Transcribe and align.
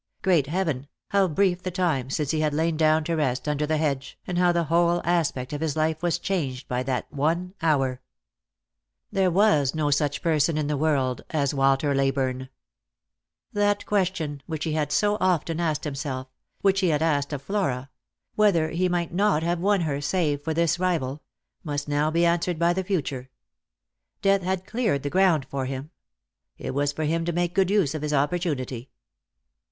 Great 0.23 0.47
heaven, 0.47 0.87
how 1.09 1.27
brief 1.27 1.61
the 1.61 1.69
time 1.69 2.09
since 2.09 2.31
he 2.31 2.39
had 2.39 2.55
lain 2.55 2.75
down 2.75 3.03
to 3.03 3.15
rest 3.15 3.47
under 3.47 3.67
the 3.67 3.77
hedge, 3.77 4.17
and 4.25 4.39
how 4.39 4.51
the 4.51 4.63
whole 4.63 4.99
aspect 5.05 5.53
of 5.53 5.61
his 5.61 5.75
life 5.75 6.01
was 6.01 6.17
changed 6.17 6.67
by 6.67 6.81
that 6.81 7.05
one 7.13 7.53
hour! 7.61 8.01
There 9.11 9.29
was 9.29 9.75
no 9.75 9.91
such 9.91 10.23
person 10.23 10.57
in 10.57 10.65
the 10.65 10.75
world 10.75 11.21
as 11.29 11.53
Walter 11.53 11.93
Leyburne. 11.93 12.49
Lost 12.49 12.49
for 12.49 13.59
Love. 13.59 13.61
163 13.61 13.61
That 13.61 13.85
question 14.39 14.43
which 14.47 14.63
he 14.63 14.73
had 14.73 14.91
so 14.91 15.17
often 15.21 15.59
asked 15.59 15.83
himself— 15.83 16.27
which 16.63 16.79
he 16.79 16.87
had 16.87 17.03
asked 17.03 17.31
of 17.31 17.43
Flora— 17.43 17.91
whether 18.35 18.71
he 18.71 18.89
might 18.89 19.13
not 19.13 19.43
have 19.43 19.59
won 19.59 19.81
her 19.81 20.01
save 20.01 20.41
for 20.41 20.55
this 20.55 20.79
rival— 20.79 21.21
must 21.63 21.87
now 21.87 22.09
be 22.09 22.25
answered 22.25 22.57
by 22.57 22.73
the 22.73 22.83
future. 22.83 23.29
Death 24.23 24.41
had 24.41 24.65
cleared 24.65 25.03
the 25.03 25.11
ground 25.11 25.45
for 25.47 25.67
him. 25.67 25.91
It 26.57 26.73
was 26.73 26.91
for 26.91 27.03
him 27.03 27.23
to 27.25 27.31
make 27.31 27.53
good 27.53 27.69
use 27.69 27.93
of 27.93 28.01
his 28.01 28.13
opportunity. 28.15 28.89